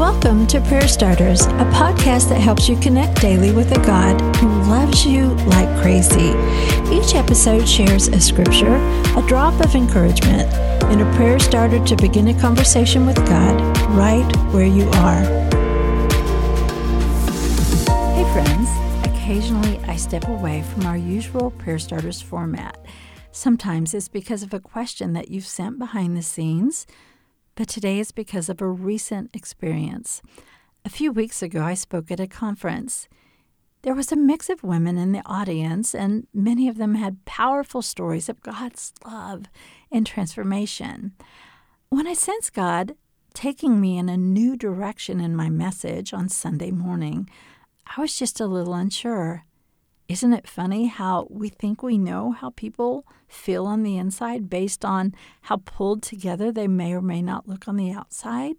[0.00, 4.48] Welcome to Prayer Starters, a podcast that helps you connect daily with a God who
[4.62, 6.30] loves you like crazy.
[6.90, 10.50] Each episode shares a scripture, a drop of encouragement,
[10.84, 13.60] and a prayer starter to begin a conversation with God
[13.90, 14.24] right
[14.54, 15.20] where you are.
[18.14, 18.70] Hey, friends.
[19.06, 22.78] Occasionally, I step away from our usual Prayer Starters format.
[23.32, 26.86] Sometimes it's because of a question that you've sent behind the scenes
[27.54, 30.22] but today is because of a recent experience.
[30.84, 33.08] A few weeks ago, I spoke at a conference.
[33.82, 37.82] There was a mix of women in the audience, and many of them had powerful
[37.82, 39.44] stories of God's love
[39.90, 41.12] and transformation.
[41.88, 42.94] When I sensed God
[43.34, 47.28] taking me in a new direction in my message on Sunday morning,
[47.96, 49.44] I was just a little unsure.
[50.10, 54.84] Isn't it funny how we think we know how people feel on the inside based
[54.84, 58.56] on how pulled together they may or may not look on the outside?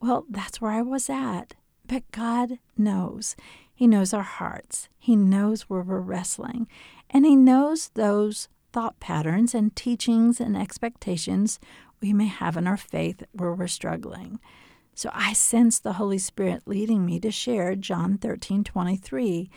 [0.00, 1.54] Well, that's where I was at.
[1.86, 3.36] But God knows.
[3.72, 4.88] He knows our hearts.
[4.98, 6.66] He knows where we're wrestling.
[7.10, 11.60] And He knows those thought patterns and teachings and expectations
[12.00, 14.40] we may have in our faith where we're struggling.
[14.96, 19.48] So I sense the Holy Spirit leading me to share John 13 23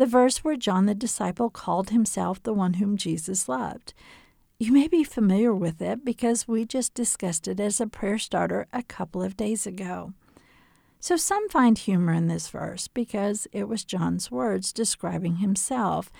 [0.00, 3.92] the verse where John the disciple called himself the one whom Jesus loved.
[4.58, 8.66] You may be familiar with it because we just discussed it as a prayer starter
[8.72, 10.14] a couple of days ago.
[11.00, 16.10] So some find humor in this verse because it was John's words describing himself.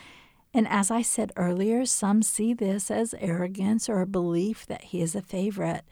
[0.52, 5.00] And as I said earlier, some see this as arrogance or a belief that he
[5.00, 5.86] is a favorite,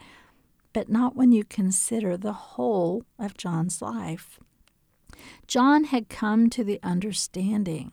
[0.75, 4.41] but not when you consider the whole of John's life.
[5.47, 7.92] John had come to the understanding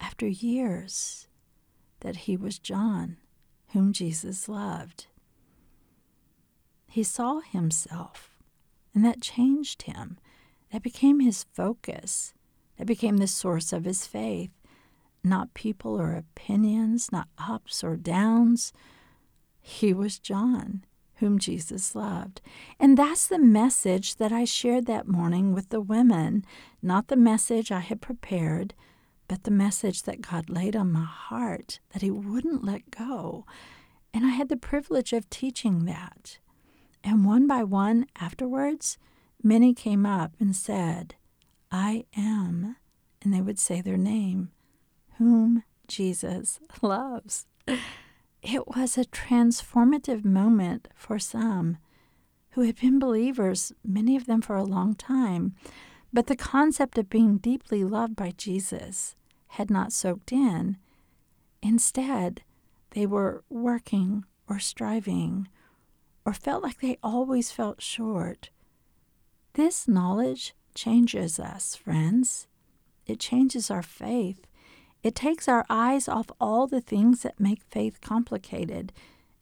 [0.00, 1.28] after years
[2.00, 3.16] that he was John,
[3.68, 5.06] whom Jesus loved.
[6.88, 8.36] He saw himself,
[8.94, 10.18] and that changed him.
[10.72, 12.34] That became his focus.
[12.76, 14.50] That became the source of his faith.
[15.22, 18.72] Not people or opinions, not ups or downs.
[19.60, 20.84] He was John
[21.22, 22.40] whom Jesus loved.
[22.80, 26.44] And that's the message that I shared that morning with the women,
[26.82, 28.74] not the message I had prepared,
[29.28, 33.46] but the message that God laid on my heart that He wouldn't let go.
[34.12, 36.38] And I had the privilege of teaching that.
[37.04, 38.98] And one by one afterwards,
[39.44, 41.14] many came up and said,
[41.70, 42.74] I am,
[43.22, 44.50] and they would say their name,
[45.18, 47.46] whom Jesus loves.
[48.42, 51.78] It was a transformative moment for some
[52.50, 55.54] who had been believers, many of them for a long time,
[56.12, 59.14] but the concept of being deeply loved by Jesus
[59.48, 60.76] had not soaked in.
[61.62, 62.42] Instead,
[62.90, 65.48] they were working or striving
[66.24, 68.50] or felt like they always felt short.
[69.54, 72.48] This knowledge changes us, friends.
[73.06, 74.46] It changes our faith.
[75.02, 78.92] It takes our eyes off all the things that make faith complicated,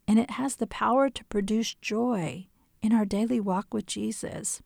[0.08, 2.46] and it has the power to produce joy
[2.82, 4.62] in our daily walk with Jesus.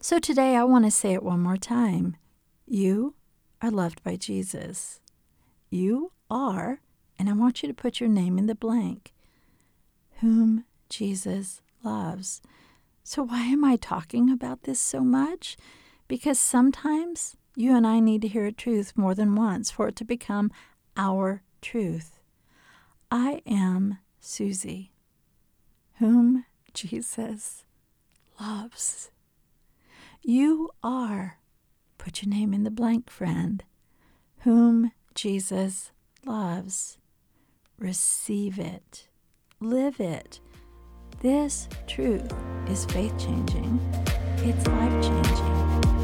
[0.00, 2.16] So today I want to say it one more time.
[2.66, 3.14] You
[3.60, 5.00] are loved by Jesus.
[5.70, 6.80] You are,
[7.18, 9.12] and I want you to put your name in the blank,
[10.20, 12.40] whom Jesus loves.
[13.02, 15.58] So, why am I talking about this so much?
[16.08, 19.96] Because sometimes you and I need to hear a truth more than once for it
[19.96, 20.50] to become
[20.96, 22.18] our truth.
[23.10, 24.92] I am Susie,
[25.98, 27.64] whom Jesus
[28.40, 29.10] loves.
[30.22, 31.38] You are,
[31.98, 33.62] put your name in the blank, friend,
[34.40, 35.92] whom Jesus
[36.24, 36.98] loves.
[37.78, 39.08] Receive it,
[39.60, 40.40] live it.
[41.20, 42.32] This truth
[42.68, 43.78] is faith changing,
[44.38, 46.03] it's life changing.